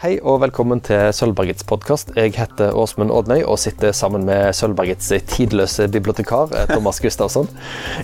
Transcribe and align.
Hei 0.00 0.14
og 0.24 0.38
velkommen 0.40 0.80
til 0.80 1.10
Sølvbergets 1.12 1.66
podkast. 1.68 2.14
Jeg 2.16 2.32
heter 2.32 2.72
Åsmund 2.72 3.12
Odnøy 3.12 3.42
og 3.42 3.58
sitter 3.60 3.92
sammen 3.92 4.22
med 4.24 4.54
Sølvbergets 4.56 5.10
tidløse 5.28 5.90
bibliotekar 5.92 6.54
eh, 6.56 6.70
Thomas 6.70 7.02
Gustavsson. 7.04 7.50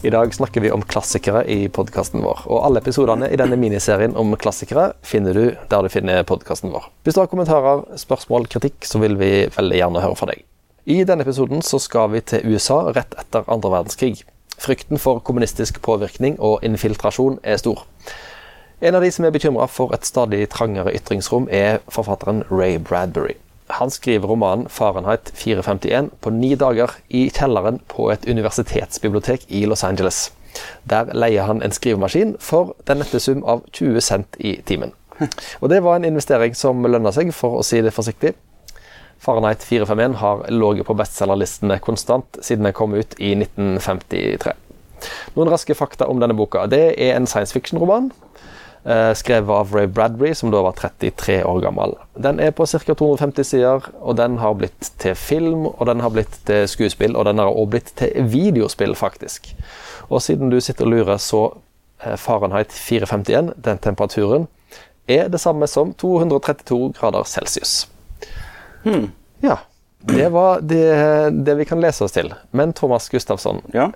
I 0.05 0.13
dag 0.13 0.35
snakker 0.37 0.61
vi 0.61 0.75
om 0.75 0.85
klassikere 0.85 1.47
i 1.49 1.71
podkasten 1.73 2.21
vår. 2.21 2.43
Og 2.53 2.67
alle 2.67 2.83
episodene 2.85 3.31
i 3.33 3.39
denne 3.41 3.57
miniserien 3.57 4.13
om 4.13 4.37
klassikere 4.37 4.91
finner 5.01 5.41
du 5.41 5.47
der 5.73 5.89
du 5.89 5.89
finner 5.89 6.21
podkasten 6.29 6.77
vår. 6.77 6.91
Hvis 7.09 7.17
du 7.17 7.23
har 7.23 7.33
kommentarer, 7.33 7.87
spørsmål, 8.05 8.45
kritikk, 8.53 8.77
så 8.85 9.01
vil 9.01 9.17
vi 9.17 9.33
veldig 9.57 9.81
gjerne 9.81 10.05
høre 10.05 10.21
fra 10.21 10.29
deg. 10.35 10.45
I 10.85 11.01
denne 11.09 11.25
episoden 11.25 11.65
så 11.65 11.81
skal 11.81 12.13
vi 12.13 12.27
til 12.29 12.45
USA 12.45 12.83
rett 12.91 13.17
etter 13.17 13.49
andre 13.49 13.73
verdenskrig. 13.73 14.19
Frykten 14.61 15.01
for 15.01 15.25
kommunistisk 15.25 15.81
påvirkning 15.81 16.37
og 16.45 16.61
infiltrasjon 16.61 17.41
er 17.41 17.57
stor. 17.65 17.87
En 18.81 18.95
av 18.95 19.01
de 19.01 19.09
som 19.09 19.25
er 19.25 19.33
bekymra 19.33 19.65
for 19.73 19.95
et 19.97 20.05
stadig 20.05 20.43
trangere 20.53 20.93
ytringsrom, 20.93 21.47
er 21.49 21.79
forfatteren 21.89 22.43
Ray 22.51 22.77
Bradbury. 22.77 23.39
Han 23.79 23.91
skriver 23.91 24.29
romanen 24.29 24.69
'Fahrenheit 24.69 25.33
451' 25.35 26.11
på 26.21 26.31
ni 26.31 26.55
dager 26.55 26.93
i 27.09 27.31
kjelleren 27.31 27.81
på 27.89 28.11
et 28.13 28.29
universitetsbibliotek 28.29 29.47
i 29.49 29.65
Los 29.65 29.85
Angeles. 29.85 30.33
Der 30.85 31.09
leier 31.15 31.43
han 31.43 31.63
en 31.63 31.73
skrivemaskin 31.73 32.37
for 32.39 32.77
den 32.87 32.99
nette 32.99 33.21
sum 33.21 33.45
av 33.45 33.63
20 33.73 34.01
cent 34.01 34.37
i 34.39 34.61
timen. 34.67 34.93
Og 35.61 35.71
det 35.71 35.83
var 35.83 35.97
en 35.97 36.05
investering 36.05 36.55
som 36.55 36.85
lønna 36.85 37.13
seg, 37.13 37.33
for 37.33 37.57
å 37.57 37.65
si 37.65 37.81
det 37.81 37.95
forsiktig. 37.97 38.35
Fahrenheit 39.19 39.65
451 39.65 40.21
har 40.21 40.45
ligget 40.53 40.87
på 40.87 40.95
bestselgerlistene 40.95 41.79
konstant 41.79 42.37
siden 42.43 42.69
den 42.69 42.77
kom 42.77 42.95
ut 42.95 43.17
i 43.19 43.33
1953. 43.41 44.53
Noen 45.35 45.49
raske 45.49 45.75
fakta 45.75 46.07
om 46.13 46.21
denne 46.21 46.37
boka. 46.37 46.67
Det 46.67 46.93
er 47.01 47.17
en 47.17 47.27
science 47.27 47.57
fiction-roman 47.57 48.13
skrevet 49.19 49.51
av 49.51 49.73
Ray 49.75 49.89
Bradbury, 49.91 50.31
som 50.39 50.53
da 50.55 50.61
var 50.63 50.77
33 50.79 51.41
år 51.45 51.61
gammel. 51.65 51.97
Den 52.15 52.39
er 52.39 52.53
på 52.55 52.67
ca. 52.71 52.95
250 52.95 53.49
sider, 53.49 53.89
og 53.99 54.15
den 54.21 54.37
har 54.39 54.55
blitt 54.55 54.93
til 55.03 55.17
film, 55.19 55.67
og 55.67 55.87
den 55.89 56.05
har 56.05 56.13
blitt 56.15 56.39
til 56.47 56.69
skuespill, 56.71 57.17
og 57.19 57.27
den 57.27 57.43
har 57.43 57.51
også 57.51 57.73
blitt 57.73 57.91
til 57.99 58.29
videospill, 58.31 58.95
faktisk. 58.95 59.51
Og 60.07 60.23
siden 60.23 60.55
du 60.55 60.61
sitter 60.61 60.87
og 60.87 60.95
lurer, 60.95 61.19
så 61.19 61.43
eh, 62.05 62.15
Fahrenheit 62.15 62.71
451, 62.73 63.53
den 63.65 63.83
temperaturen, 63.83 64.47
er 65.07 65.29
det 65.29 65.41
samme 65.41 65.67
som 65.67 65.93
232 65.95 66.93
grader 66.99 67.27
celsius. 67.27 67.89
Hmm. 68.85 69.11
Ja. 69.43 69.59
Det 70.07 70.29
var 70.31 70.61
det, 70.61 70.87
det, 71.47 71.55
vi 71.59 71.65
kan 71.65 71.81
lese 71.83 72.05
oss 72.05 72.15
til. 72.15 72.31
Men 72.51 72.73
Thomas 72.73 73.09
Gustafsson, 73.11 73.63
ja. 73.75 73.91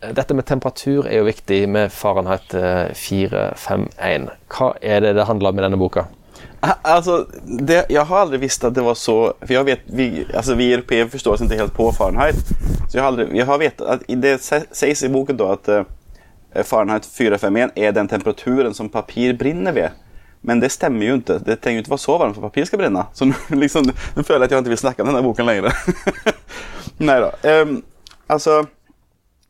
Dette 0.00 0.34
med 0.34 0.44
temperatur 0.44 1.06
er 1.08 1.22
jo 1.22 1.24
viktig 1.24 1.62
med 1.68 1.92
Fahrenheit 1.92 2.52
451. 2.94 3.96
Eh, 3.96 4.26
Hva 4.52 4.74
er 4.82 5.00
det 5.00 5.14
det 5.16 5.24
handler 5.24 5.50
om 5.50 5.58
i 5.58 5.64
denne 5.64 5.78
boka? 5.80 6.04
Alltså, 6.60 7.26
det, 7.44 7.86
jag 7.88 8.04
har 8.04 8.18
aldrig 8.18 8.40
visst 8.40 8.64
att 8.64 8.74
det 8.74 8.80
var 8.80 8.94
så, 8.94 9.34
för 9.40 9.54
jag 9.54 9.64
vet, 9.64 9.80
vi, 9.86 10.26
alltså 10.34 10.54
vi 10.54 10.72
europeer 10.72 11.06
förstår 11.06 11.32
oss 11.32 11.40
inte 11.40 11.56
helt 11.56 11.74
på 11.74 11.92
Fahrenheit. 11.92 12.36
Så 12.90 12.98
jag 12.98 13.02
har, 13.02 13.08
aldrig, 13.08 13.36
jag 13.36 13.46
har 13.46 13.58
vetat, 13.58 13.88
att 13.88 14.02
det 14.06 14.42
sägs 14.70 15.02
i 15.02 15.08
boken 15.08 15.36
då 15.36 15.46
att 15.52 15.68
uh, 15.68 15.82
Fahrenheit 16.64 17.06
451 17.06 17.70
är 17.74 17.92
den 17.92 18.08
temperaturen 18.08 18.74
som 18.74 18.88
papir 18.88 19.34
brinner 19.34 19.72
vid. 19.72 19.88
Men 20.40 20.60
det 20.60 20.68
stämmer 20.68 21.06
ju 21.06 21.14
inte. 21.14 21.38
Det 21.38 21.60
kan 21.60 21.72
ju 21.72 21.78
inte 21.78 21.90
vara 21.90 21.98
så 21.98 22.18
varmt 22.18 22.34
för 22.34 22.42
papir 22.42 22.64
ska 22.64 22.76
brinna. 22.76 23.06
Så 23.12 23.24
nu, 23.24 23.34
liksom, 23.48 23.90
nu 24.14 24.22
följer 24.22 24.40
jag 24.40 24.44
att 24.44 24.50
jag 24.50 24.58
inte 24.58 24.70
vill 24.70 24.78
snacka 24.78 25.02
om 25.02 25.06
den 25.06 25.14
här 25.14 25.22
boken 25.22 25.46
längre. 25.46 25.72
Nej 26.96 27.20
då. 27.20 27.48
Um, 27.50 27.82
alltså, 28.26 28.66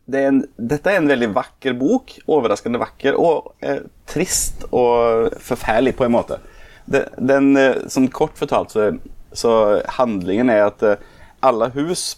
det 0.06 0.20
er 0.20 0.28
en, 0.30 0.42
dette 0.56 0.90
er 0.90 1.00
en 1.00 1.10
veldig 1.10 1.32
vakker 1.34 1.74
bok. 1.78 2.12
Overraskende 2.30 2.80
vakker 2.80 3.18
og 3.18 3.52
eh, 3.60 3.82
trist 4.06 4.66
og 4.70 5.34
forferdelig 5.42 5.96
på 5.98 6.06
en 6.06 6.14
måte. 6.14 6.38
Det, 6.86 7.08
den, 7.18 7.56
eh, 7.58 7.82
som 7.90 8.06
kort 8.14 8.38
fortalt 8.38 8.74
så, 8.74 8.92
så 9.34 9.52
handlingen 9.98 10.52
er 10.52 10.68
at 10.68 10.86
eh, 10.86 11.02
alle 11.42 11.72
hus 11.74 12.14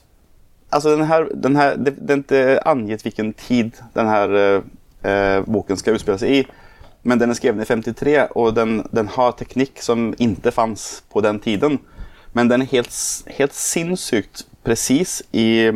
Altså, 0.69 0.91
den 0.93 1.07
her, 1.09 1.25
den 1.33 1.57
her, 1.57 1.77
det, 1.81 1.95
det 1.97 2.11
er 2.13 2.19
ikke 2.21 2.69
angitt 2.69 3.01
hvilken 3.01 3.31
tid 3.41 3.79
denne 3.95 4.17
eh, 4.37 4.67
eh, 5.01 5.39
boken 5.49 5.79
skal 5.81 5.97
utspille 5.97 6.19
seg 6.21 6.35
i. 6.35 6.43
Men 7.09 7.17
den 7.23 7.33
er 7.33 7.39
skrevet 7.39 7.65
i 7.65 7.69
53, 7.71 8.35
og 8.37 8.51
den, 8.59 8.83
den 8.93 9.09
har 9.15 9.33
teknikk 9.39 9.81
som 9.81 10.11
ikke 10.21 10.53
fantes 10.53 11.01
på 11.09 11.23
den 11.25 11.41
tiden. 11.41 11.79
Men 12.37 12.51
den 12.53 12.67
er 12.67 12.69
helt, 12.69 12.93
helt 13.39 13.57
sinnssykt 13.57 14.45
presis 14.67 15.23
i 15.33 15.73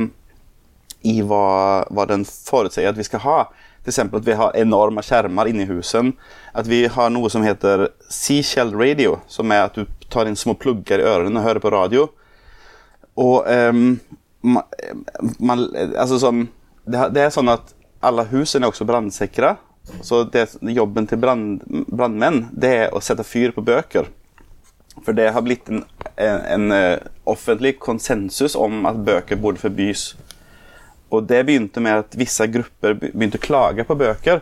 i 1.03 1.21
hva, 1.27 1.83
hva 1.91 2.07
den 2.11 2.25
forutsier 2.27 2.91
at 2.93 2.99
vi 2.99 3.07
skal 3.07 3.25
ha. 3.27 3.39
F.eks. 3.83 3.99
at 3.99 4.27
vi 4.27 4.39
har 4.39 4.57
enorme 4.57 5.03
skjermer 5.03 5.51
inni 5.51 5.67
husen. 5.67 6.13
At 6.55 6.69
vi 6.71 6.85
har 6.87 7.11
noe 7.11 7.31
som 7.33 7.43
heter 7.43 7.89
Seashell 8.09 8.75
radio, 8.79 9.19
som 9.27 9.51
er 9.51 9.67
at 9.67 9.79
du 9.79 9.87
tar 10.13 10.31
inn 10.31 10.39
små 10.39 10.55
plugger 10.55 11.03
i 11.03 11.09
ørene 11.09 11.41
og 11.41 11.49
hører 11.49 11.63
på 11.63 11.73
radio. 11.75 12.07
Og 13.19 13.49
um, 13.49 13.99
man, 14.43 15.67
altså 15.99 16.19
sånn, 16.23 16.47
det, 16.87 17.11
det, 17.15 17.27
er 17.27 17.35
sånn 17.35 17.51
at 17.53 17.75
alle 18.03 18.27
husene 18.31 18.67
er 18.67 18.73
også 18.73 18.87
brannsikre. 18.89 19.57
Så 20.07 20.23
det, 20.31 20.47
jobben 20.71 21.09
til 21.11 21.19
brannmenn 21.19 22.45
det 22.55 22.75
er 22.85 22.95
å 22.95 23.03
sette 23.03 23.27
fyr 23.27 23.55
på 23.55 23.65
bøker. 23.67 24.07
For 25.03 25.17
det 25.17 25.31
har 25.35 25.43
blitt 25.43 25.71
en, 25.73 25.83
en, 26.21 26.41
en 26.55 26.75
eh, 26.77 27.01
offentlig 27.27 27.79
konsensus 27.83 28.55
om 28.59 28.85
at 28.87 29.01
bøker 29.03 29.41
burde 29.41 29.63
forbys. 29.63 30.13
Og 31.13 31.27
det 31.29 31.43
begynte 31.45 31.83
med 31.85 32.05
at 32.07 32.17
visse 32.17 32.47
grupper 32.49 32.97
begynte 32.97 33.41
å 33.41 33.47
klage 33.47 33.85
på 33.89 33.97
bøker 34.01 34.41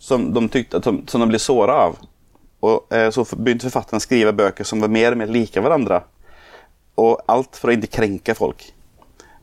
som 0.00 0.30
de, 0.32 0.42
tykte, 0.52 0.80
de, 0.80 0.94
som 1.10 1.22
de 1.22 1.28
ble 1.28 1.40
såra 1.40 1.80
av. 1.88 1.98
Og 2.64 2.94
eh, 2.94 3.08
Så 3.12 3.26
begynte 3.36 3.68
forfatteren 3.68 4.00
å 4.00 4.04
skrive 4.04 4.36
bøker 4.36 4.66
som 4.66 4.80
var 4.82 4.92
mer 4.92 5.12
og 5.12 5.20
mer 5.20 5.32
like 5.32 5.60
hverandre. 5.60 6.02
Og 6.96 7.20
alt 7.28 7.60
for 7.60 7.70
å 7.70 7.76
ikke 7.76 7.92
krenke 7.98 8.36
folk. 8.36 8.64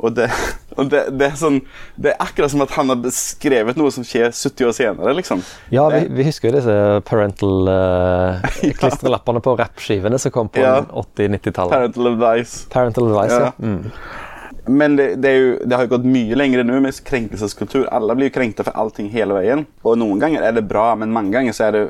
Og, 0.03 0.16
det, 0.17 0.25
og 0.79 0.89
det, 0.89 1.03
det, 1.13 1.29
er 1.29 1.38
sånn, 1.39 1.62
det, 1.95 2.16
er 2.16 2.25
akkurat 2.25 2.51
som 2.51 2.66
at 2.66 2.73
han 2.75 2.89
har 2.91 3.06
skrevet 3.16 3.78
noe 3.79 3.94
som 3.94 4.06
skjer 4.07 4.33
70 4.33 4.67
år 4.67 4.75
senere. 4.75 5.16
liksom. 5.19 5.45
Ja, 5.73 5.85
vi, 5.94 6.07
vi 6.17 6.28
husker 6.28 6.50
jo 6.50 6.57
disse 6.57 6.78
parental 7.07 7.69
uh, 7.69 8.51
ja. 8.66 9.22
på 9.22 9.57
rappskivene 9.62 10.19
som 10.19 10.33
kom 10.33 10.50
på 10.50 10.66
ja. 10.66 10.79
80-90-tallet. 10.89 11.78
Parental 11.78 12.13
advice. 12.16 12.66
Parental 12.73 13.12
advice, 13.13 13.39
ja. 13.39 13.51
ja. 13.53 13.57
Mm. 13.62 14.31
Men 14.66 14.96
det, 14.96 15.16
det, 15.16 15.31
jo, 15.35 15.59
det, 15.66 15.75
har 15.75 15.85
jo 15.85 15.91
gått 15.97 16.07
mye 16.07 16.38
lenger 16.40 16.63
nå 16.63 16.79
med 16.84 16.96
krenkelseskultur. 17.03 17.88
Alle 17.91 18.16
blir 18.16 18.29
jo 18.29 18.35
krenkte 18.38 18.63
for 18.63 18.75
allting 18.79 19.09
hele 19.12 19.35
veien. 19.35 19.66
Og 19.84 19.97
noen 20.00 20.22
ganger 20.22 20.46
er 20.47 20.56
det 20.56 20.66
bra, 20.69 20.94
men 21.00 21.12
mange 21.12 21.35
ganger 21.35 21.56
så 21.56 21.68
er 21.68 21.75
det, 21.75 21.84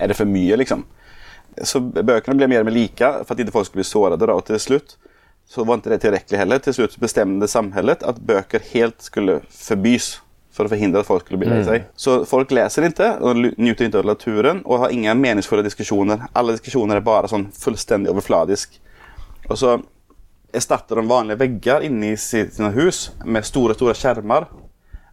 er 0.00 0.10
det 0.10 0.16
for 0.16 0.28
mye. 0.28 0.56
liksom. 0.60 0.86
Så 1.62 1.80
bøkene 1.84 2.38
ble 2.38 2.48
mer 2.50 2.64
og 2.64 2.70
mer 2.70 2.74
like 2.74 3.10
for 3.22 3.34
at 3.34 3.44
ikke 3.44 3.54
folk 3.54 3.68
skulle 3.68 3.84
bli 3.84 3.90
såret. 3.90 4.24
Og 4.24 4.44
til 4.48 4.60
slutt 4.62 4.96
så 5.44 5.64
var 5.68 5.78
ikke 5.78 5.92
det 5.92 6.00
tilrekkelig 6.06 6.40
heller. 6.40 6.64
Til 6.64 6.78
slutt 6.78 6.98
bestemte 7.02 7.50
samfunnet 7.50 8.06
at 8.08 8.20
bøker 8.24 8.64
helt 8.72 9.04
skulle 9.04 9.42
forbys 9.52 10.14
for 10.54 10.68
å 10.68 10.70
forhindre 10.70 11.02
at 11.02 11.08
folk 11.08 11.24
skulle 11.24 11.40
bli 11.42 11.50
lei 11.50 11.60
mm. 11.60 11.66
seg. 11.66 11.84
Mm. 11.84 11.94
Så 11.98 12.16
folk 12.30 12.52
leser 12.54 12.86
ikke 12.88 13.10
og 13.20 13.40
nyter 13.42 13.88
ikke 13.88 14.00
av 14.00 14.08
naturen 14.14 14.62
og 14.64 14.84
har 14.84 14.94
ingen 14.94 15.20
meningsfulle 15.20 15.66
diskusjoner. 15.66 16.28
Alle 16.32 16.54
diskusjoner 16.56 17.00
er 17.00 17.06
bare 17.06 17.30
sånn 17.30 17.48
fullstendig 17.58 18.12
overfladisk. 18.14 18.78
Og 19.50 19.58
så 19.60 19.76
erstatter 20.56 21.00
de 21.00 21.06
vanlige 21.08 21.40
vegger 21.40 21.86
inne 21.86 22.12
i 22.12 22.20
sine 22.20 22.70
hus 22.76 23.08
med 23.24 23.46
store 23.46 23.76
store 23.76 23.96
skjermer. 23.98 24.48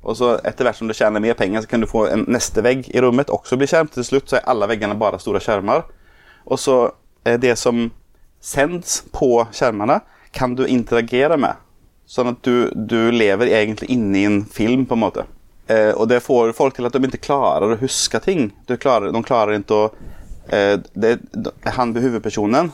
Og 0.01 0.17
så 0.17 0.33
etter 0.47 0.65
hvert 0.65 0.79
som 0.79 0.89
du 0.89 0.95
tjener 0.97 1.21
mer 1.21 1.37
penger, 1.37 1.61
så 1.61 1.69
kan 1.69 1.83
du 1.83 1.89
få 1.89 2.07
en 2.09 2.25
neste 2.31 2.63
vegg 2.65 2.87
i 2.89 3.01
rommet 3.03 3.29
også 3.29 3.57
bli 3.59 3.69
skjerm. 3.69 3.91
Til 3.93 4.05
slutt 4.07 4.31
så 4.31 4.39
er 4.39 4.47
alle 4.49 4.69
veggene 4.71 4.97
bare 4.97 5.19
store 5.21 5.41
skjermer. 5.43 5.83
Og 6.49 6.57
så 6.57 6.77
det 7.21 7.53
som 7.61 7.91
sendes 8.41 9.03
på 9.13 9.43
skjermene, 9.53 9.99
kan 10.33 10.55
du 10.55 10.65
interagere 10.65 11.37
med. 11.37 11.59
Sånn 12.09 12.33
at 12.33 12.41
du, 12.43 12.71
du 12.75 13.11
lever 13.13 13.51
egentlig 13.53 13.91
inni 13.93 14.25
en 14.27 14.41
film, 14.49 14.87
på 14.89 14.97
en 14.97 15.03
måte. 15.03 15.27
Eh, 15.71 15.91
og 15.95 16.09
det 16.11 16.19
får 16.25 16.51
folk 16.57 16.75
til 16.75 16.87
at 16.87 16.95
de 16.95 17.07
ikke 17.07 17.23
klarer 17.29 17.71
å 17.71 17.79
huske 17.79 18.19
ting. 18.23 18.49
De 18.67 18.77
klarer, 18.81 19.13
de 19.13 19.23
klarer 19.23 19.59
ikke 19.59 19.77
å 19.77 19.89
eh, 20.51 20.75
det, 20.93 21.19
Han 21.77 21.93
hovedpersonen, 21.95 22.71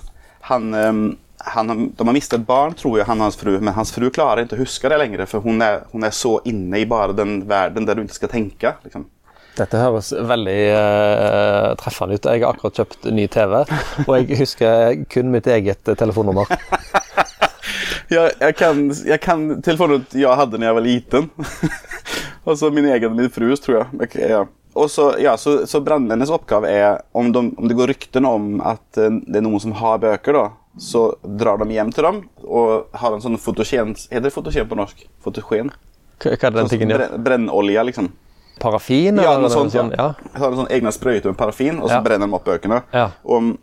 han 0.49 0.73
eh, 0.73 1.01
han, 1.45 1.91
de 1.97 2.07
har 2.07 2.13
mistet 2.13 2.45
barn, 2.47 2.73
tror 2.73 2.97
jeg, 2.97 3.07
han 3.07 3.19
og 3.21 3.29
hans 3.29 3.37
fru, 3.39 3.51
men 3.59 3.75
hans 3.75 3.93
fru 3.93 4.09
klarer 4.13 4.45
ikke 4.45 4.57
å 4.57 4.63
huske 4.63 4.89
det 4.89 4.97
lenger, 5.01 5.25
for 5.29 5.45
hun 5.45 5.61
er, 5.63 5.83
hun 5.91 6.07
er 6.07 6.15
så 6.15 6.37
inne 6.49 6.81
i 6.81 6.87
bare 6.89 7.15
den 7.17 7.39
verden 7.49 7.85
der 7.87 7.97
du 7.97 8.03
ikke 8.03 8.17
skal 8.17 8.33
tenke. 8.33 8.73
Liksom. 8.87 9.05
Dette 9.57 9.79
høres 9.81 10.11
veldig 10.13 10.57
uh, 10.69 11.71
treffende 11.79 12.17
ut. 12.17 12.27
Jeg 12.29 12.43
har 12.43 12.53
akkurat 12.53 12.81
kjøpt 12.81 13.07
ny 13.13 13.25
TV, 13.33 13.55
og 14.05 14.11
jeg 14.19 14.41
husker 14.43 14.99
kun 15.09 15.31
mitt 15.33 15.49
eget 15.49 15.81
telefonnummer. 15.97 16.51
jeg, 18.13 18.35
jeg 18.37 18.57
kan, 18.57 18.83
jeg 18.93 19.21
kan 19.23 19.47
telefonnummeret 19.65 20.13
jeg 20.17 20.41
hadde 20.41 20.61
da 20.61 20.69
jeg 20.69 20.77
var 20.77 20.85
liten. 20.85 21.31
og 22.47 22.53
så 22.59 22.69
min 22.73 22.89
egen 22.93 23.17
min 23.17 23.33
frus, 23.33 23.63
tror 23.63 23.79
jeg. 23.79 23.89
Okay, 24.07 24.29
ja. 24.35 24.45
Og 24.77 24.91
så, 24.93 25.09
ja, 25.17 25.33
så, 25.41 25.63
så 25.65 25.81
Brannmennenes 25.81 26.29
oppgave 26.33 26.69
er, 26.69 27.01
om, 27.17 27.31
de, 27.33 27.47
om 27.57 27.69
det 27.69 27.77
går 27.79 27.95
rykter 27.95 28.25
om 28.29 28.59
at 28.61 29.01
uh, 29.01 29.09
det 29.25 29.41
er 29.41 29.47
noen 29.47 29.63
som 29.63 29.73
har 29.79 29.97
bøker, 30.05 30.37
da, 30.37 30.45
så 30.77 31.01
drar 31.23 31.57
de 31.61 31.73
hjem 31.73 31.91
til 31.93 32.05
dem 32.05 32.21
og 32.45 32.97
har 33.01 33.15
en 33.15 33.23
sånn 33.23 33.37
fotogen 33.41 33.95
Heter 33.97 34.27
det 34.27 34.33
fotogen 34.33 34.69
på 34.69 34.77
norsk? 34.77 35.03
Fotogen? 35.25 35.71
Hva 36.21 36.33
er 36.33 36.37
det 36.37 36.51
den 36.53 36.63
sånn 36.65 36.73
tingen 36.73 36.93
gjør? 36.93 37.05
Brennolje, 37.21 37.83
liksom. 37.89 38.09
Parafin? 38.61 39.21
Ja, 39.21 39.35
noe 39.37 39.53
sånt. 39.53 39.75
Ja. 39.77 39.85
ja. 39.93 40.07
Har 40.37 40.49
en 40.49 40.63
sånn 40.63 40.71
egne 40.73 40.93
sprøyter 40.93 41.29
med 41.29 41.37
parafin, 41.37 41.77
og 41.81 41.91
så 41.91 41.99
ja. 41.99 42.03
brenner 42.05 42.29
de 42.29 42.37
opp 42.37 42.47
bøkene. 42.47 42.81
Ja. 42.93 43.11
Og 43.25 43.53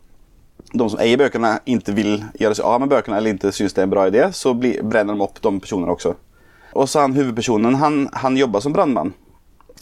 de 0.74 0.86
som 0.90 1.02
eier 1.02 1.18
bøkene, 1.18 1.56
ikke 1.70 1.94
vil 1.96 2.12
gjøre 2.40 2.58
seg 2.58 2.68
av 2.68 2.82
med 2.82 2.92
bøkene 2.92 3.18
eller 3.18 3.34
ikke 3.34 3.52
syns 3.54 3.74
det 3.74 3.82
er 3.82 3.88
en 3.88 3.94
bra 3.94 4.06
idé, 4.10 4.28
så 4.34 4.54
brenner 4.54 5.14
de 5.14 5.26
opp 5.26 5.42
de 5.42 5.52
personene 5.62 5.94
også. 5.94 6.14
Og 6.74 6.88
så 6.90 7.04
han 7.04 7.14
hovedpersonen, 7.14 7.78
han, 7.78 8.04
han 8.22 8.38
jobber 8.38 8.62
som 8.62 8.74
brannmann. 8.74 9.14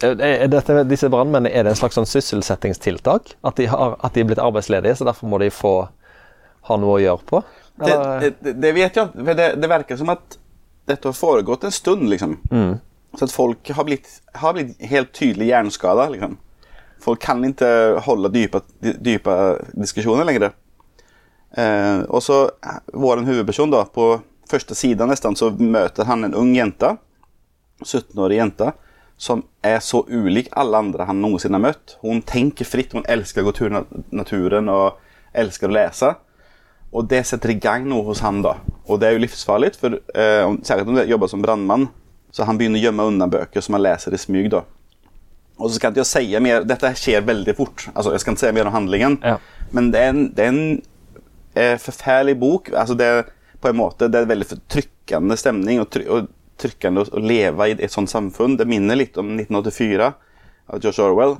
Er 0.02 0.48
dette, 0.50 0.82
disse 0.88 1.08
brannmennene, 1.12 1.52
er 1.52 1.64
det 1.64 1.74
en 1.74 1.78
slags 1.78 1.96
sånn 1.98 2.08
sysselsettingstiltak? 2.08 3.36
At 3.46 3.60
de, 3.60 3.68
har, 3.70 3.96
at 4.02 4.16
de 4.16 4.24
er 4.24 4.28
blitt 4.28 4.42
arbeidsledige, 4.42 4.96
så 4.98 5.06
derfor 5.06 5.30
må 5.30 5.38
de 5.42 5.52
få 5.54 5.74
ha 6.68 6.78
noe 6.80 6.98
å 6.98 7.02
gjøre 7.02 7.28
på? 7.28 7.42
Det, 7.82 7.96
det, 8.42 8.54
det, 8.60 8.72
vet 8.76 8.96
jeg 8.96 9.10
for 9.10 9.38
det, 9.38 9.48
det 9.58 9.70
verker 9.70 9.98
som 9.98 10.12
at 10.12 10.38
dette 10.90 11.08
har 11.08 11.16
foregått 11.16 11.64
en 11.64 11.74
stund, 11.74 12.08
liksom. 12.10 12.36
Så 13.18 13.26
at 13.26 13.34
folk 13.34 13.70
har 13.76 13.84
blitt, 13.84 14.08
har 14.40 14.56
blitt 14.56 14.80
helt 14.90 15.12
tydelig 15.16 15.50
hjerneskada, 15.50 16.08
liksom. 16.12 16.38
Folk 17.02 17.22
kan 17.22 17.42
ikke 17.44 17.98
holde 18.06 18.30
dype, 18.34 18.62
dype 18.80 19.36
diskusjoner 19.74 20.26
lenger. 20.28 20.52
Eh, 21.58 22.02
og 22.08 22.22
så 22.22 22.44
vår 22.94 23.24
hovedperson, 23.26 23.72
da, 23.72 23.84
på 23.84 24.14
første 24.50 24.76
sida 24.78 25.06
nesten, 25.08 25.36
så 25.36 25.50
møter 25.50 26.08
han 26.08 26.24
en 26.26 26.36
ung 26.38 26.54
jente, 26.56 26.94
17-årig 27.82 28.38
jente, 28.38 28.72
som 29.22 29.44
er 29.62 29.78
så 29.84 30.02
ulik 30.08 30.48
alle 30.58 30.80
andre 30.82 31.06
han 31.06 31.20
noensinne 31.22 31.58
har 31.58 31.66
møtt. 31.70 31.96
Hun 32.02 32.22
tenker 32.26 32.66
fritt, 32.68 32.94
hun 32.94 33.06
elsker 33.08 33.42
å 33.42 33.50
gå 33.50 33.56
tur 33.58 33.70
i 33.70 33.82
naturen 34.14 34.70
og 34.72 34.98
elsker 35.38 35.70
å 35.70 35.76
lese. 35.76 36.14
Og 36.92 37.08
det 37.08 37.22
setter 37.24 37.54
i 37.54 37.58
gang 37.60 37.86
noe 37.88 38.04
hos 38.04 38.20
han 38.24 38.42
da. 38.44 38.58
Og 38.84 39.00
det 39.00 39.08
er 39.08 39.16
jo 39.16 39.24
livsfarlig, 39.24 39.72
for 39.80 39.96
eh, 39.96 40.44
særlig 40.66 40.84
om 40.86 40.98
du 40.98 41.02
jobber 41.08 41.30
som 41.30 41.44
brannmann, 41.44 41.88
så 42.32 42.44
han 42.48 42.58
begynner 42.60 42.80
å 42.80 42.86
gjemme 42.86 43.08
unna 43.08 43.28
bøker 43.32 43.64
som 43.64 43.76
han 43.76 43.84
leser 43.84 44.14
i 44.16 44.20
smyg. 44.20 44.50
da. 44.52 44.64
Og 45.58 45.70
så 45.70 45.76
skal 45.76 45.92
ikke 45.92 46.02
jeg 46.02 46.10
si 46.10 46.42
mer, 46.42 46.66
Dette 46.68 46.92
skjer 46.98 47.24
veldig 47.24 47.54
fort. 47.56 47.86
altså 47.94 48.12
Jeg 48.12 48.24
skal 48.24 48.34
ikke 48.34 48.44
si 48.44 48.52
mer 48.56 48.68
om 48.68 48.76
handlingen. 48.76 49.18
Ja. 49.22 49.38
Men 49.72 49.90
det 49.92 50.00
er 50.00 50.12
en, 50.12 50.22
det 50.34 50.44
er 50.44 50.52
en 50.52 50.82
eh, 51.54 51.78
forferdelig 51.80 52.38
bok. 52.40 52.72
altså 52.72 52.96
det 52.98 53.06
er 53.06 53.24
på 53.62 53.70
en 53.70 53.78
måte, 53.78 54.08
det 54.10 54.18
er 54.18 54.26
en 54.26 54.32
veldig 54.32 54.58
trykkende 54.72 55.36
stemning 55.38 55.80
og, 55.80 55.86
try 55.94 56.02
og 56.10 56.26
trykkende 56.58 57.04
å, 57.04 57.20
leve 57.22 57.68
i 57.70 57.76
et 57.78 57.94
sånt 57.94 58.10
samfunn. 58.10 58.56
Det 58.58 58.66
minner 58.66 58.98
litt 58.98 59.16
om 59.20 59.36
1984 59.36 60.10
av 60.72 60.82
George 60.82 61.06
Orwell. 61.06 61.36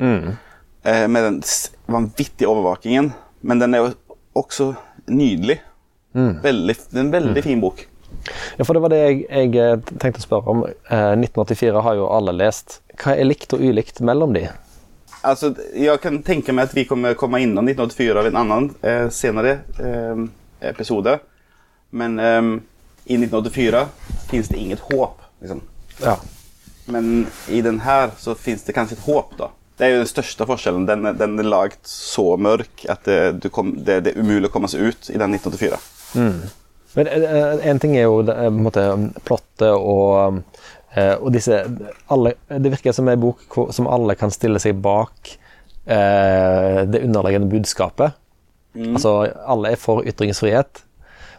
Eh, 0.85 1.09
med 1.09 1.27
den 1.29 1.43
vanvittige 1.91 2.51
overvåkingen. 2.51 3.13
Men 3.43 3.59
den 3.59 3.75
er 3.75 3.83
jo 3.83 3.93
også 4.39 4.73
nydelig. 5.15 5.59
Veldig, 6.13 6.75
det 6.91 6.99
er 6.99 7.05
en 7.07 7.13
veldig 7.15 7.43
fin 7.45 7.61
bok. 7.63 7.87
Ja, 8.57 8.65
for 8.65 8.77
det 8.77 8.83
var 8.85 8.93
det 8.93 8.99
jeg, 9.01 9.23
jeg 9.31 9.55
eh, 9.59 9.79
tenkte 9.99 10.21
å 10.21 10.27
spørre 10.27 10.53
om. 10.53 10.65
Eh, 10.69 11.13
1984 11.17 11.83
har 11.87 11.97
jo 11.99 12.11
alle 12.13 12.35
lest. 12.37 12.81
Hva 13.01 13.17
er 13.17 13.27
likt 13.27 13.55
og 13.57 13.65
ulikt 13.65 14.03
mellom 14.05 14.35
de? 14.37 14.47
Altså, 15.23 15.53
Jeg 15.75 16.01
kan 16.03 16.19
tenke 16.27 16.53
meg 16.55 16.69
at 16.69 16.77
vi 16.77 16.85
kommer 16.89 17.15
komme 17.19 17.41
innom 17.43 17.67
1984 17.69 18.21
av 18.21 18.29
en 18.29 18.39
annen 18.43 18.69
eh, 18.83 19.09
senere 19.15 19.57
eh, 19.79 20.25
episode. 20.73 21.17
Men 21.91 22.19
eh, 22.19 22.43
i 23.07 23.19
1984 23.19 23.87
fins 24.31 24.49
det 24.53 24.61
inget 24.61 24.85
håp. 24.91 25.23
Liksom. 25.41 25.63
Ja. 26.03 26.17
Men 26.93 27.27
i 27.49 27.63
den 27.63 27.81
her 27.81 28.11
så 28.19 28.35
fins 28.35 28.65
det 28.67 28.75
kanskje 28.77 28.99
et 28.99 29.07
håp. 29.07 29.37
da. 29.39 29.51
Det 29.83 29.89
er 29.89 29.97
jo 29.97 30.03
den 30.05 30.11
største 30.13 30.47
forskjellen. 30.47 30.85
Den, 30.87 31.09
den 31.19 31.33
er 31.43 31.47
laget 31.51 31.81
så 31.91 32.37
mørk 32.39 32.85
at 32.93 33.03
det, 33.09 33.17
du 33.43 33.49
kom, 33.51 33.73
det, 33.83 33.97
det 34.07 34.13
er 34.13 34.21
umulig 34.23 34.47
å 34.47 34.53
komme 34.55 34.69
seg 34.71 34.85
ut 34.93 35.09
i 35.11 35.19
den 35.19 35.35
1984. 35.35 35.81
Men 36.95 37.09
én 37.09 37.63
en 37.73 37.81
ting 37.83 37.97
er 37.99 38.05
jo 38.07 38.21
eh, 38.23 38.29
på 38.47 38.47
en 38.53 38.63
måte, 38.67 38.85
plottet 39.27 39.73
og, 39.75 40.39
eh, 40.95 41.15
og 41.17 41.33
disse 41.35 41.63
alle, 42.13 42.35
Det 42.53 42.71
virker 42.77 42.93
som 42.95 43.09
en 43.11 43.23
bok 43.25 43.57
som 43.75 43.89
alle 43.91 44.15
kan 44.21 44.31
stille 44.31 44.61
seg 44.63 44.77
bak 44.85 45.33
eh, 45.87 46.83
det 46.87 47.03
underliggende 47.03 47.49
budskapet. 47.51 48.13
Altså, 48.95 49.17
alle 49.45 49.73
er 49.75 49.81
for 49.81 50.05
ytringsfrihet. 50.09 50.85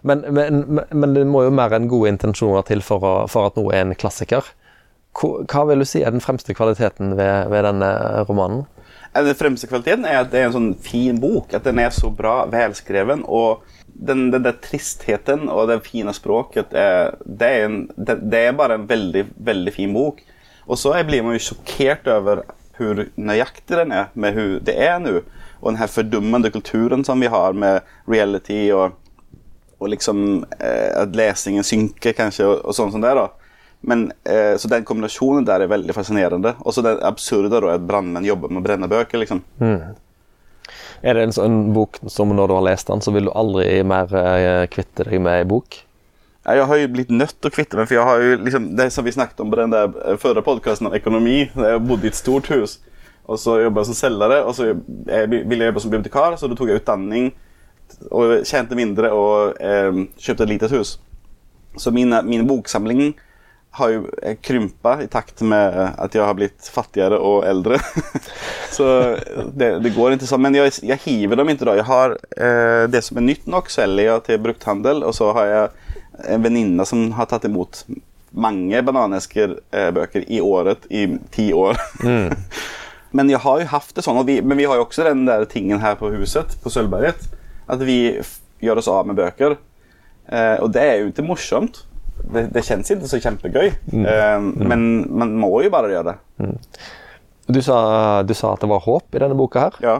Men, 0.03 0.25
men, 0.35 0.59
men- 0.67 0.89
men 0.91 1.13
det 1.15 1.23
må 1.29 1.45
jo 1.45 1.53
mer 1.55 1.71
enn 1.73 1.87
gode 1.89 2.11
intensjoner 2.11 2.65
til 2.67 2.81
for, 2.85 2.99
å, 3.07 3.13
for 3.31 3.47
at 3.47 3.55
noe 3.57 3.71
er 3.73 3.85
en 3.87 3.95
klassiker. 3.95 4.43
Hva, 5.13 5.65
vil 5.69 5.83
du 5.83 5.85
si 5.85 6.01
er 6.01 6.13
den 6.13 6.23
fremste 6.23 6.55
kvaliteten 6.57 7.13
ved, 7.17 7.49
ved 7.53 7.67
denne 7.67 7.89
romanen? 8.27 8.65
Eh, 9.13 9.23
Den 9.23 9.37
fremste 9.37 9.69
kvaliteten 9.69 10.07
er 10.09 10.23
at 10.23 10.31
det 10.33 10.41
er 10.41 10.49
en 10.49 10.55
sånn 10.57 10.73
fin 10.81 11.19
bok. 11.21 11.53
At 11.53 11.67
den 11.67 11.79
er 11.79 11.93
så 11.93 12.09
bra 12.13 12.43
velskreven. 12.49 13.23
Og 13.27 13.63
den, 13.93 14.29
den 14.33 14.45
der 14.45 14.57
tristheten 14.63 15.47
og 15.53 15.69
det 15.69 15.83
fine 15.85 16.13
språket 16.17 16.73
det, 16.73 17.49
er 17.49 17.67
en, 17.67 17.83
det, 17.93 18.17
det 18.31 18.47
er 18.47 18.57
bare 18.57 18.79
en 18.79 18.89
veldig, 18.89 19.27
veldig 19.37 19.75
fin 19.75 19.93
bok. 19.93 20.23
Og 20.65 20.79
så 20.79 20.95
blir 21.05 21.23
man 21.25 21.37
jo 21.37 21.45
sjokkert 21.51 22.07
over 22.09 22.45
hvor 22.73 23.03
nøyaktig 23.21 23.77
den 23.77 23.93
er 23.93 24.09
med 24.17 24.33
hvor 24.37 24.59
det 24.65 24.75
er 24.81 24.97
nå. 25.03 25.19
Og 25.61 25.71
den 25.71 25.79
her 25.79 25.91
fordummende 25.91 26.51
kulturen 26.51 27.05
som 27.05 27.21
vi 27.21 27.29
har 27.31 27.53
med 27.53 27.85
reality 28.09 28.65
og, 28.73 28.97
og 29.79 29.91
liksom 29.93 30.43
eh, 30.57 30.89
at 31.03 31.13
lesingen 31.15 31.63
synker 31.63 32.17
kanskje 32.17 32.49
og, 32.49 32.63
og 32.65 32.75
sånn 32.75 32.91
som 32.91 33.03
det. 33.03 33.13
da. 33.19 33.29
Men, 33.83 34.11
eh, 34.23 34.55
så 34.57 34.69
den 34.71 34.85
kombinasjonen 34.87 35.45
der 35.47 35.65
er 35.65 35.71
veldig 35.71 35.95
fascinerende. 35.95 36.55
Og 36.63 36.75
så 36.75 36.83
det 36.85 36.95
absurde 37.03 37.51
da, 37.51 37.59
at 37.73 37.83
brannmenn 37.87 38.25
jobber 38.25 38.51
med 38.51 38.63
å 38.63 38.67
brenne 38.67 38.87
bøker. 38.91 39.19
liksom. 39.19 39.43
Er 41.03 41.17
det 41.17 41.23
en 41.27 41.35
sånn 41.35 41.57
bok 41.75 41.99
som 42.07 42.31
når 42.31 42.47
du 42.47 42.53
har 42.55 42.67
lest 42.69 42.87
den, 42.87 43.01
så 43.03 43.11
vil 43.11 43.27
du 43.27 43.33
aldri 43.35 43.81
mer 43.83 44.13
eh, 44.15 44.65
kvitte 44.71 45.03
deg 45.03 45.19
med 45.19 45.41
ei 45.41 45.49
bok? 45.49 45.81
Jeg 46.43 46.67
har 46.67 46.79
jo 46.79 46.87
blitt 46.91 47.11
nødt 47.11 47.35
til 47.39 47.51
å 47.51 47.55
kvitte 47.55 47.77
meg, 47.79 47.87
for 47.87 47.95
jeg 47.95 48.07
har 48.07 48.23
jo 48.23 48.39
liksom, 48.43 48.65
det 48.75 48.89
som 48.91 49.05
vi 49.05 49.13
snakket 49.15 49.43
om 49.43 49.51
på 49.51 49.59
den 49.59 49.75
der 49.75 49.93
eh, 50.03 50.17
førre 50.19 50.43
podkasten 50.43 50.89
om 50.89 50.95
økonomi 50.95 51.49
der 51.55 51.75
Jeg 51.75 51.83
bodde 51.87 52.07
i 52.07 52.11
et 52.11 52.19
stort 52.19 52.47
hus, 52.51 52.77
og 53.27 53.39
så 53.39 53.57
jobbet 53.61 53.83
jeg 53.83 53.91
som 53.91 53.99
selger, 53.99 54.35
og 54.43 54.55
så 54.55 54.69
jeg 54.71 55.29
ville 55.31 55.59
jeg 55.59 55.71
jobbe 55.71 55.83
som 55.83 55.93
bibliotekar, 55.93 56.35
så 56.39 56.47
da 56.51 56.59
tok 56.59 56.71
jeg 56.71 56.81
utdanning 56.81 57.31
og 58.11 58.41
tjente 58.47 58.75
mindre 58.75 59.11
og 59.15 59.59
eh, 59.63 60.03
kjøpte 60.19 60.47
et 60.47 60.53
lite 60.55 60.71
hus. 60.71 60.97
Så 61.79 61.91
min, 61.95 62.15
min 62.27 62.47
boksamling 62.47 63.13
har 63.73 63.89
jo 63.89 64.03
eh, 64.21 64.35
krympa 64.41 64.99
i 65.01 65.07
takt 65.09 65.41
med 65.41 65.73
at 65.97 66.13
jeg 66.13 66.21
har 66.21 66.35
blitt 66.37 66.67
fattigere 66.69 67.17
og 67.17 67.41
eldre. 67.49 67.79
så 68.77 68.87
det, 69.49 69.79
det 69.81 69.93
går 69.95 70.13
ikke 70.13 70.29
sånn. 70.29 70.43
Men 70.45 70.57
jeg, 70.59 70.75
jeg 70.85 71.01
hiver 71.07 71.39
dem 71.41 71.49
ikke 71.53 71.67
da. 71.69 71.77
Jeg 71.79 71.87
har 71.89 72.13
eh, 72.37 72.85
det 72.93 73.01
som 73.05 73.17
er 73.17 73.25
nytt 73.31 73.49
nok, 73.49 73.71
selger 73.73 74.09
jeg 74.11 74.25
til 74.27 74.41
brukthandel, 74.45 75.01
og 75.07 75.15
så 75.17 75.31
har 75.37 75.49
jeg 75.49 75.95
en 76.29 76.45
venninne 76.45 76.85
som 76.85 77.07
har 77.17 77.29
tatt 77.31 77.47
imot 77.49 77.81
mange 78.33 78.81
bananesker-bøker 78.85 80.25
i 80.29 80.41
året 80.41 80.85
i 80.93 81.05
ti 81.33 81.49
år. 81.57 81.77
men 83.17 83.29
jeg 83.29 83.41
har 83.41 83.61
jo 83.61 83.71
hatt 83.73 83.93
det 83.97 84.05
sånn, 84.05 84.21
vi, 84.27 84.39
men 84.41 84.57
vi 84.61 84.67
har 84.69 84.77
jo 84.77 84.85
også 84.85 85.07
den 85.07 85.25
der 85.29 85.45
tingen 85.49 85.81
her 85.81 85.97
på 85.97 86.11
huset, 86.13 86.57
på 86.61 86.73
Sølvberget, 86.73 87.25
at 87.69 87.81
vi 87.85 87.97
gjør 88.63 88.81
oss 88.81 88.89
av 88.91 89.09
med 89.09 89.17
bøker. 89.17 89.57
Eh, 90.29 90.57
og 90.61 90.69
det 90.73 90.85
er 90.85 91.01
jo 91.01 91.09
ikke 91.11 91.25
morsomt. 91.25 91.83
Det, 92.33 92.47
det 92.55 92.63
kjennes 92.65 92.89
ikke 92.93 93.09
så 93.09 93.19
kjempegøy, 93.23 93.69
eh, 93.99 94.41
men 94.41 94.87
man 95.11 95.33
må 95.37 95.51
jo 95.65 95.71
bare 95.73 95.91
gjøre 95.91 96.13
det. 96.13 96.57
Du 97.51 97.59
sa, 97.61 97.77
du 98.23 98.33
sa 98.37 98.53
at 98.55 98.63
det 98.63 98.71
var 98.71 98.83
håp 98.85 99.15
i 99.15 99.21
denne 99.21 99.37
boka 99.37 99.67
her. 99.67 99.79
Ja. 99.83 99.99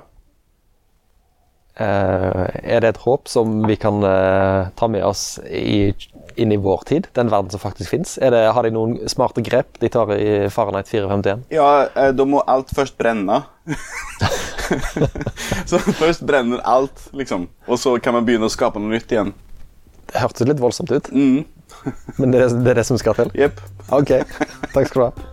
Uh, 1.74 2.44
er 2.62 2.84
det 2.84 2.92
et 2.92 3.00
håp 3.02 3.26
som 3.26 3.64
vi 3.66 3.74
kan 3.82 3.96
uh, 4.06 4.70
ta 4.78 4.86
med 4.94 5.02
oss 5.08 5.40
i, 5.50 5.90
inn 6.38 6.54
i 6.54 6.60
vår 6.62 6.84
tid? 6.86 7.08
Den 7.18 7.32
verden 7.34 7.50
som 7.50 7.64
faktisk 7.64 7.96
fins? 7.96 8.14
Har 8.22 8.64
de 8.64 8.72
noen 8.76 9.10
smarte 9.10 9.42
grep 9.42 9.80
de 9.82 9.90
tar 9.90 10.14
i 10.14 10.52
Fahrenheit 10.54 10.92
451? 10.92 11.48
Ja, 11.54 11.88
uh, 11.98 12.12
da 12.14 12.28
må 12.30 12.44
alt 12.46 12.70
først 12.78 12.94
brenne. 13.02 13.42
så 15.70 15.82
først 15.82 16.22
brenner 16.30 16.62
alt, 16.62 17.08
liksom. 17.12 17.50
Og 17.66 17.82
så 17.82 17.98
kan 17.98 18.20
man 18.20 18.30
begynne 18.30 18.52
å 18.52 18.54
skape 18.54 18.82
noe 18.82 18.94
nytt 18.94 19.10
igjen. 19.10 19.34
Det 20.14 20.22
hørtes 20.22 20.46
litt 20.46 20.62
voldsomt 20.62 20.94
ut, 20.94 21.10
Mm. 21.10 21.42
Men 22.18 22.34
det 22.34 22.42
er 22.42 22.54
det, 22.54 22.68
er 22.74 22.80
det 22.82 22.86
som 22.88 23.00
skal 23.02 23.18
til? 23.18 23.32
Jepp. 23.38 23.62
Ok, 23.94 24.14
takk 24.74 24.88
skal 24.88 25.00
du 25.00 25.06
ha. 25.06 25.33